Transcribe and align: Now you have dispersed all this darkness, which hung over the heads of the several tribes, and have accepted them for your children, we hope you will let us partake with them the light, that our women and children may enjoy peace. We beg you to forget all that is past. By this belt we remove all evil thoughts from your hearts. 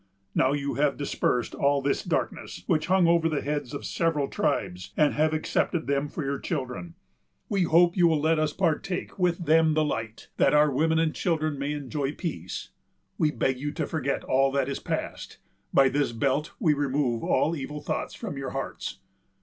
Now 0.33 0.51
you 0.53 0.73
have 0.73 0.97
dispersed 0.97 1.53
all 1.53 1.79
this 1.79 2.03
darkness, 2.03 2.63
which 2.65 2.87
hung 2.87 3.05
over 3.05 3.29
the 3.29 3.43
heads 3.43 3.71
of 3.71 3.81
the 3.81 3.85
several 3.85 4.27
tribes, 4.29 4.93
and 4.97 5.13
have 5.13 5.31
accepted 5.31 5.85
them 5.85 6.07
for 6.07 6.25
your 6.25 6.39
children, 6.39 6.95
we 7.49 7.65
hope 7.65 7.95
you 7.95 8.07
will 8.07 8.19
let 8.19 8.39
us 8.39 8.51
partake 8.51 9.19
with 9.19 9.45
them 9.45 9.75
the 9.75 9.85
light, 9.85 10.29
that 10.37 10.55
our 10.55 10.71
women 10.71 10.97
and 10.97 11.13
children 11.13 11.59
may 11.59 11.73
enjoy 11.73 12.13
peace. 12.15 12.71
We 13.19 13.29
beg 13.29 13.59
you 13.59 13.71
to 13.73 13.85
forget 13.85 14.23
all 14.23 14.51
that 14.53 14.67
is 14.69 14.79
past. 14.79 15.37
By 15.71 15.87
this 15.87 16.13
belt 16.13 16.53
we 16.59 16.73
remove 16.73 17.23
all 17.23 17.55
evil 17.55 17.79
thoughts 17.79 18.15
from 18.15 18.37
your 18.39 18.49
hearts. 18.49 19.01